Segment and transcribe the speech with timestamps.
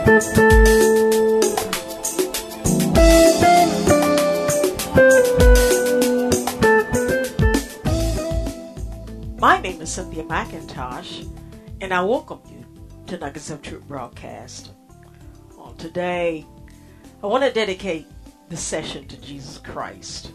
[0.00, 0.06] My
[9.60, 11.30] name is Cynthia McIntosh,
[11.82, 12.64] and I welcome you
[13.08, 14.70] to Nuggets of Truth broadcast.
[15.58, 16.46] Well, today,
[17.22, 18.06] I want to dedicate
[18.48, 20.32] the session to Jesus Christ,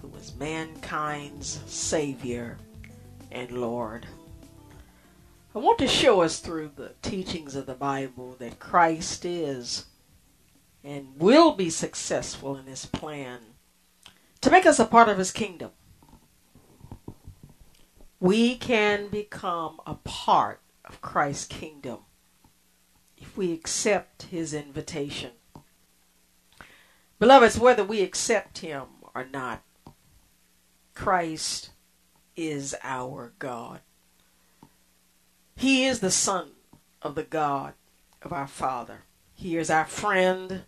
[0.00, 2.58] who is mankind's Savior
[3.30, 4.08] and Lord.
[5.54, 9.86] I want to show us through the teachings of the Bible that Christ is
[10.82, 13.40] and will be successful in his plan
[14.40, 15.70] to make us a part of his kingdom
[18.22, 21.98] we can become a part of Christ's kingdom
[23.18, 25.32] if we accept his invitation.
[27.18, 29.64] Beloveds, whether we accept him or not,
[30.94, 31.70] Christ
[32.36, 33.80] is our God.
[35.56, 36.50] He is the Son
[37.00, 37.74] of the God
[38.22, 39.04] of our Father.
[39.34, 40.64] He is our friend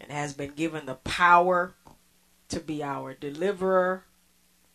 [0.00, 1.74] and has been given the power
[2.48, 4.04] to be our deliverer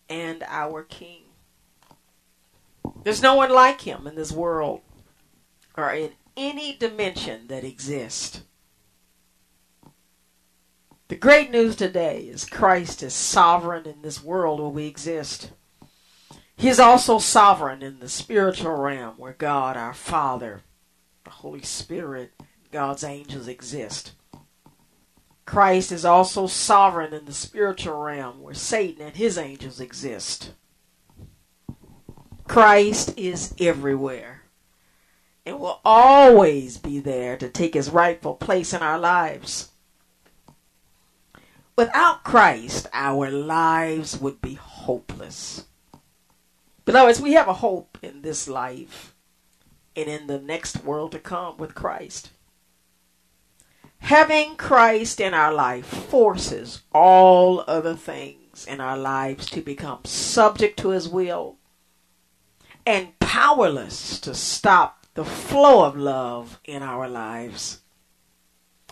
[0.10, 1.24] and our King.
[3.04, 4.82] There's no one like him in this world
[5.76, 8.44] or in any dimension that exists.
[11.08, 15.52] The great news today is Christ is sovereign in this world where we exist.
[16.58, 20.62] He is also sovereign in the spiritual realm where God, our Father,
[21.24, 22.32] the Holy Spirit,
[22.72, 24.14] God's angels exist.
[25.46, 30.54] Christ is also sovereign in the spiritual realm where Satan and his angels exist.
[32.48, 34.42] Christ is everywhere
[35.46, 39.70] and will always be there to take his rightful place in our lives.
[41.78, 45.66] Without Christ, our lives would be hopeless.
[46.88, 49.14] Beloveds, we have a hope in this life
[49.94, 52.30] and in the next world to come with Christ.
[53.98, 60.80] Having Christ in our life forces all other things in our lives to become subject
[60.80, 61.58] to his will
[62.86, 67.82] and powerless to stop the flow of love in our lives.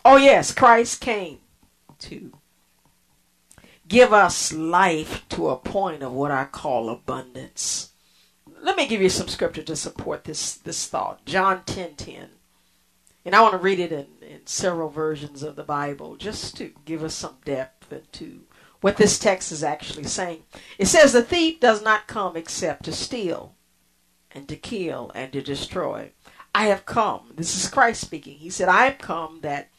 [0.03, 1.39] Oh, yes, Christ came
[1.99, 2.33] to
[3.87, 7.91] give us life to a point of what I call abundance.
[8.61, 11.25] Let me give you some scripture to support this, this thought.
[11.25, 12.29] John 10 10.
[13.25, 16.71] And I want to read it in, in several versions of the Bible just to
[16.85, 18.41] give us some depth into
[18.81, 20.43] what this text is actually saying.
[20.77, 23.55] It says, The thief does not come except to steal
[24.31, 26.11] and to kill and to destroy.
[26.53, 27.33] I have come.
[27.35, 28.37] This is Christ speaking.
[28.37, 29.69] He said, I have come that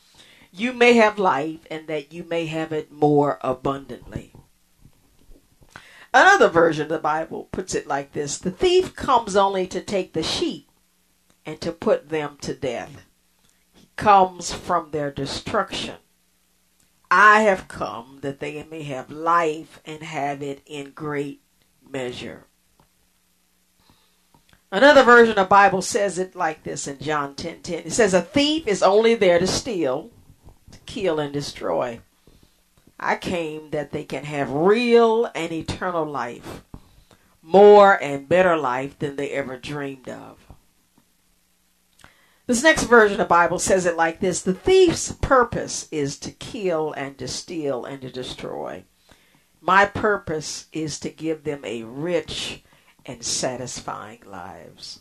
[0.59, 4.33] you may have life and that you may have it more abundantly.
[6.15, 10.12] Another version of the Bible puts it like this The thief comes only to take
[10.12, 10.71] the sheep
[11.44, 13.05] and to put them to death.
[13.75, 15.97] He comes from their destruction.
[17.11, 21.43] I have come that they may have life and have it in great
[21.88, 22.47] measure.
[24.73, 27.37] Another version of the Bible says it like this in John 10:10.
[27.37, 27.78] 10, 10.
[27.87, 30.11] It says a thief is only there to steal,
[30.71, 32.00] to kill and destroy.
[32.99, 36.62] I came that they can have real and eternal life,
[37.43, 40.38] more and better life than they ever dreamed of.
[42.47, 46.31] This next version of the Bible says it like this: The thief's purpose is to
[46.31, 48.84] kill and to steal and to destroy.
[49.60, 52.62] My purpose is to give them a rich
[53.05, 55.00] and satisfying lives.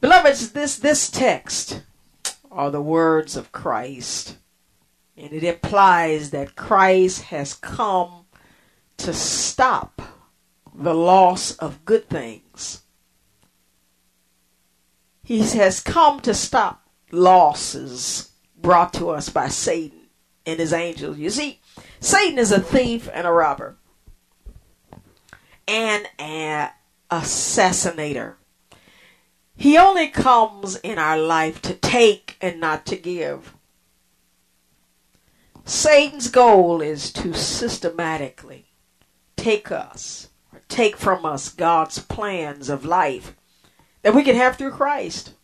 [0.00, 1.82] Beloveds, this, this text
[2.52, 4.36] are the words of Christ,
[5.16, 8.26] and it implies that Christ has come
[8.98, 10.02] to stop
[10.74, 12.82] the loss of good things.
[15.24, 20.08] He has come to stop losses brought to us by Satan
[20.46, 21.18] and his angels.
[21.18, 21.60] You see,
[22.00, 23.76] Satan is a thief and a robber
[25.66, 26.70] and an
[27.10, 28.34] assassinator.
[29.62, 33.54] He only comes in our life to take and not to give.
[35.64, 38.72] Satan's goal is to systematically
[39.36, 43.36] take us, or take from us God's plans of life
[44.02, 45.34] that we can have through Christ.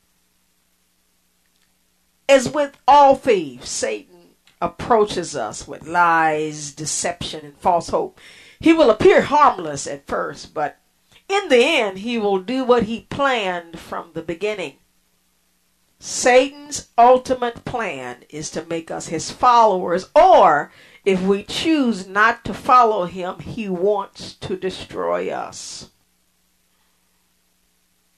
[2.29, 8.19] As with all thieves, Satan approaches us with lies, deception, and false hope.
[8.59, 10.78] He will appear harmless at first, but
[11.29, 14.79] in the end, he will do what he planned from the beginning.
[16.01, 20.73] Satan's ultimate plan is to make us his followers, or
[21.05, 25.91] if we choose not to follow him, he wants to destroy us.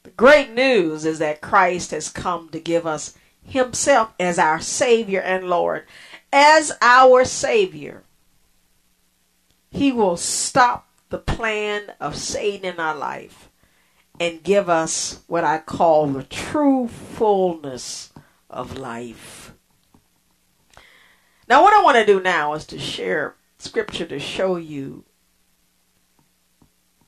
[0.02, 5.20] The great news is that Christ has come to give us himself as our Savior
[5.20, 5.84] and Lord.
[6.32, 8.04] As our Savior,
[9.70, 13.50] he will stop the plan of Satan in our life
[14.18, 18.12] and give us what I call the true fullness
[18.48, 19.52] of life.
[21.48, 25.04] Now, what I want to do now is to share scripture to show you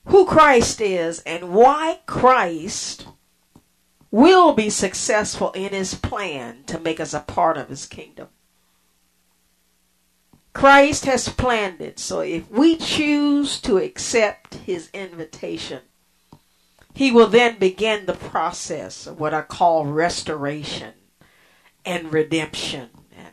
[0.06, 3.06] who Christ is and why Christ
[4.10, 8.28] will be successful in his plan to make us a part of his kingdom.
[10.52, 15.80] Christ has planned it, so if we choose to accept his invitation,
[16.94, 20.92] he will then begin the process of what I call restoration
[21.84, 23.32] and redemption and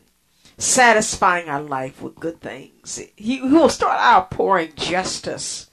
[0.58, 3.02] satisfying our life with good things.
[3.18, 5.70] He, will start outpouring justice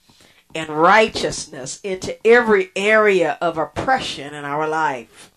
[0.55, 5.31] and righteousness into every area of oppression in our life.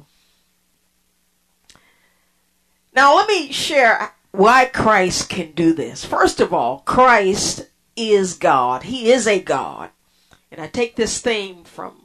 [2.94, 6.06] Now, let me share why Christ can do this.
[6.06, 8.84] First of all, Christ is God.
[8.84, 9.90] He is a God.
[10.52, 11.96] And I take this theme from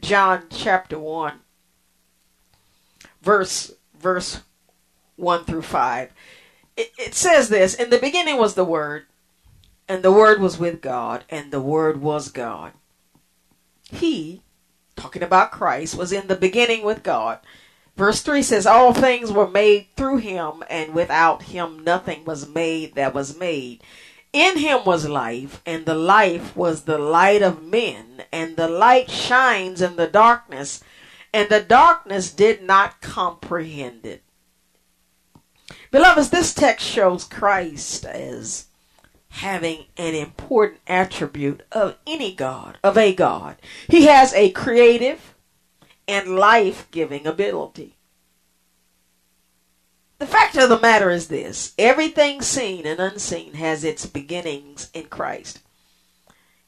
[0.00, 1.40] John chapter 1
[3.22, 4.40] verse verse
[5.16, 6.12] 1 through 5.
[6.76, 9.04] It, it says this, in the beginning was the word
[9.88, 12.72] and the word was with God and the word was God.
[13.90, 14.42] He
[14.96, 17.40] talking about Christ was in the beginning with God.
[18.00, 22.94] Verse 3 says, All things were made through him, and without him nothing was made
[22.94, 23.82] that was made.
[24.32, 29.10] In him was life, and the life was the light of men, and the light
[29.10, 30.82] shines in the darkness,
[31.34, 34.22] and the darkness did not comprehend it.
[35.90, 38.68] Beloveds, this text shows Christ as
[39.28, 43.56] having an important attribute of any God, of a God.
[43.88, 45.29] He has a creative
[46.10, 47.96] and life giving ability.
[50.18, 55.04] The fact of the matter is this everything seen and unseen has its beginnings in
[55.04, 55.60] Christ.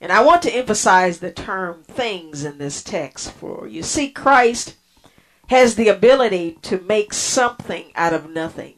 [0.00, 4.76] And I want to emphasize the term things in this text, for you see, Christ
[5.48, 8.76] has the ability to make something out of nothing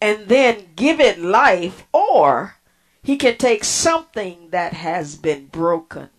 [0.00, 2.56] and then give it life, or
[3.02, 6.10] he can take something that has been broken,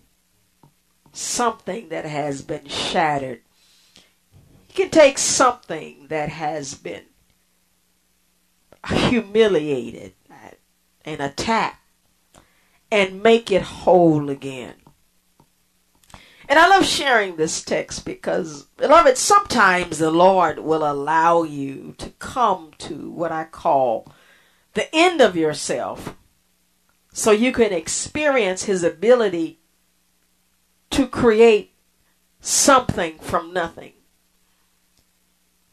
[1.17, 3.41] something that has been shattered,
[3.95, 7.03] You can take something that has been
[8.87, 10.13] humiliated
[11.03, 11.81] and attacked
[12.91, 14.75] and make it whole again.
[16.49, 22.11] And I love sharing this text because, beloved, sometimes the Lord will allow you to
[22.11, 24.11] come to what I call
[24.73, 26.15] the end of yourself
[27.11, 29.59] so you can experience His ability
[30.97, 31.71] to create
[32.41, 33.93] something from nothing.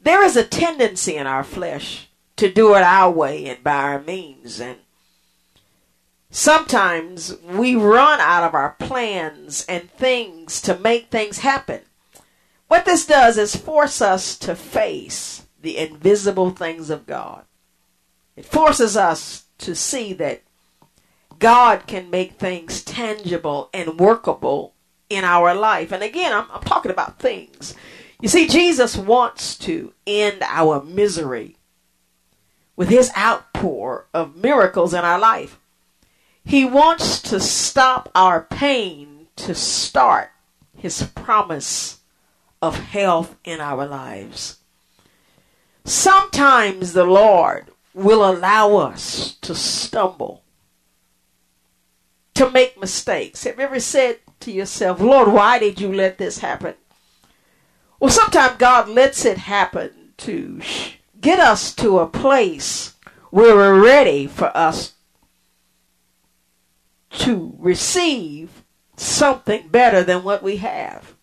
[0.03, 4.03] There is a tendency in our flesh to do it our way and by our
[4.03, 4.61] means.
[4.61, 4.81] And
[6.29, 11.81] sometimes we run out of our plans and things to make things happen.
[12.69, 17.47] What this does is force us to face the invisible things of God.
[18.37, 20.43] It forces us to see that
[21.39, 24.74] God can make things tangible and workable
[25.09, 25.93] in our life.
[25.93, 27.75] And again, I'm, I'm talking about things.
[28.21, 31.57] You see, Jesus wants to end our misery
[32.77, 35.59] with his outpour of miracles in our life.
[36.45, 40.31] He wants to stop our pain to start
[40.77, 42.01] his promise
[42.61, 44.59] of health in our lives.
[45.85, 50.44] Sometimes the Lord will allow us to stumble,
[52.35, 53.45] to make mistakes.
[53.45, 56.75] Have you ever said to yourself, Lord, why did you let this happen?
[58.01, 60.61] Well, sometimes God lets it happen to
[61.21, 62.95] get us to a place
[63.31, 64.95] where we're ready for us
[67.11, 68.63] to receive
[68.97, 71.15] something better than what we have.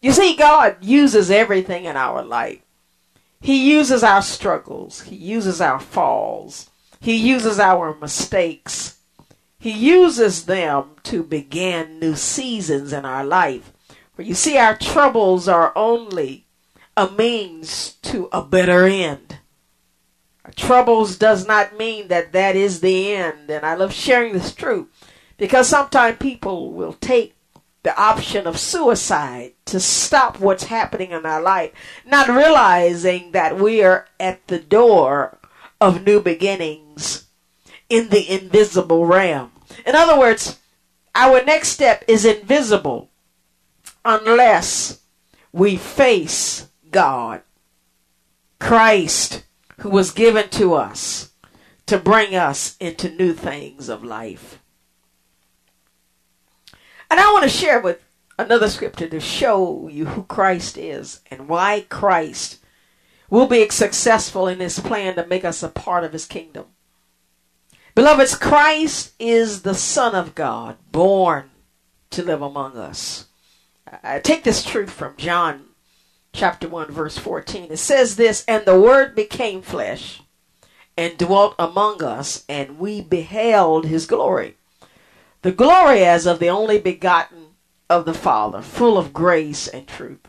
[0.00, 2.60] You see, God uses everything in our life.
[3.40, 5.02] He uses our struggles.
[5.02, 6.70] He uses our falls.
[7.00, 8.98] He uses our mistakes.
[9.66, 13.72] He uses them to begin new seasons in our life
[14.14, 16.46] For you see, our troubles are only
[16.96, 19.40] a means to a better end.
[20.44, 23.50] Our troubles does not mean that that is the end.
[23.50, 24.86] And I love sharing this truth
[25.36, 27.34] because sometimes people will take
[27.82, 31.72] the option of suicide to stop what's happening in our life,
[32.06, 35.38] not realizing that we are at the door
[35.80, 37.26] of new beginnings
[37.88, 39.50] in the invisible realm.
[39.84, 40.58] In other words,
[41.14, 43.10] our next step is invisible
[44.04, 45.00] unless
[45.52, 47.42] we face God,
[48.60, 49.44] Christ,
[49.78, 51.32] who was given to us
[51.86, 54.60] to bring us into new things of life.
[57.10, 58.04] And I want to share with
[58.38, 62.58] another scripture to show you who Christ is and why Christ
[63.30, 66.66] will be successful in his plan to make us a part of his kingdom.
[67.96, 71.50] Beloveds, Christ is the Son of God, born
[72.10, 73.26] to live among us.
[74.02, 75.70] I take this truth from John
[76.32, 77.72] chapter 1, verse 14.
[77.72, 80.20] It says this, And the Word became flesh
[80.96, 84.56] and dwelt among us, and we beheld his glory
[85.40, 87.54] the glory as of the only begotten
[87.88, 90.28] of the Father, full of grace and truth.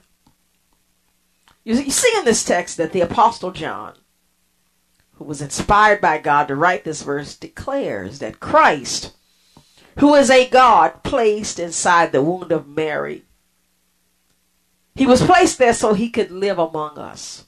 [1.64, 3.96] You see in this text that the Apostle John,
[5.18, 9.14] who was inspired by God to write this verse, declares that Christ,
[10.00, 13.24] who is a God placed inside the womb of Mary,
[14.96, 17.46] he was placed there so he could live among us.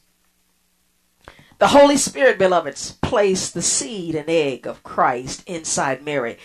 [1.57, 6.37] The Holy Spirit, beloveds, placed the seed and egg of Christ inside Mary.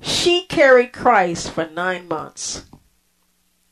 [0.00, 2.66] She carried Christ for nine months.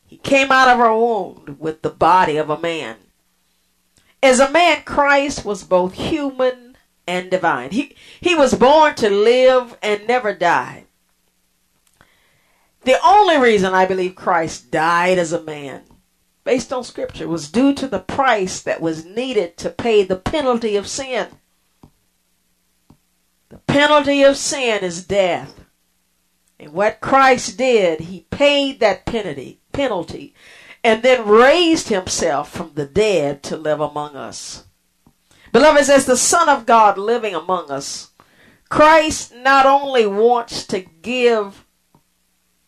[0.06, 2.96] He came out of her womb with the body of a man.
[4.22, 6.63] As a man, Christ was both human
[7.06, 7.70] and divine.
[7.70, 10.84] He, he was born to live and never die.
[12.82, 15.82] The only reason I believe Christ died as a man,
[16.44, 20.76] based on Scripture, was due to the price that was needed to pay the penalty
[20.76, 21.28] of sin.
[23.48, 25.64] The penalty of sin is death.
[26.58, 30.34] And what Christ did, he paid that penalty, penalty
[30.84, 34.64] and then raised himself from the dead to live among us.
[35.54, 38.10] Beloveds, as the Son of God living among us,
[38.68, 41.64] Christ not only wants to give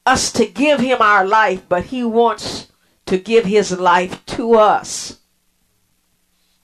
[0.06, 2.68] us to give him our life, but he wants
[3.06, 5.18] to give his life to us.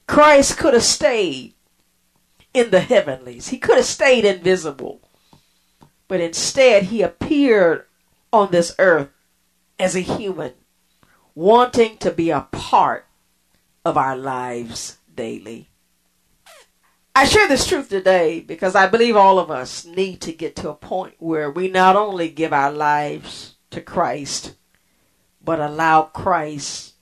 [0.06, 1.54] Christ could have stayed
[2.54, 3.48] in the heavenlies.
[3.48, 5.00] He could have stayed invisible.
[6.06, 7.86] But instead, he appeared
[8.32, 9.08] on this earth
[9.76, 10.52] as a human,
[11.34, 13.06] wanting to be a part
[13.84, 15.71] of our lives daily.
[17.14, 20.70] I share this truth today because I believe all of us need to get to
[20.70, 24.56] a point where we not only give our lives to Christ,
[25.44, 26.94] but allow Christ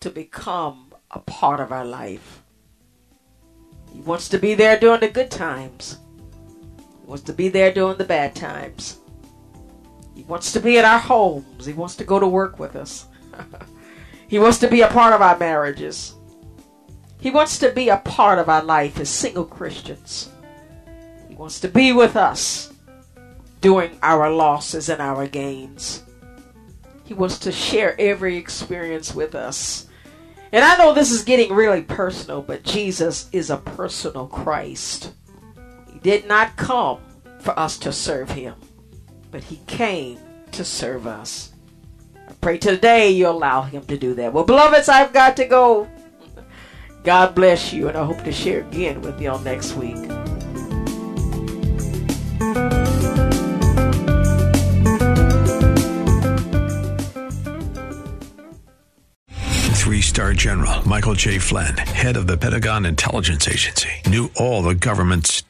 [0.00, 2.42] to become a part of our life.
[3.90, 5.98] He wants to be there during the good times.
[7.00, 8.98] He wants to be there during the bad times.
[10.14, 11.64] He wants to be in our homes.
[11.64, 13.06] He wants to go to work with us.
[14.28, 16.16] he wants to be a part of our marriages.
[17.24, 20.30] He wants to be a part of our life as single Christians.
[21.26, 22.70] He wants to be with us
[23.62, 26.02] during our losses and our gains.
[27.04, 29.86] He wants to share every experience with us.
[30.52, 35.10] And I know this is getting really personal, but Jesus is a personal Christ
[35.90, 36.98] He did not come
[37.40, 38.54] for us to serve him,
[39.30, 40.18] but he came
[40.52, 41.54] to serve us.
[42.28, 44.34] I pray today you allow him to do that.
[44.34, 45.88] Well, beloveds, I've got to go.
[47.04, 49.94] God bless you, and I hope to share again with you all next week.
[59.76, 61.38] Three star general Michael J.
[61.38, 65.43] Flynn, head of the Pentagon Intelligence Agency, knew all the government's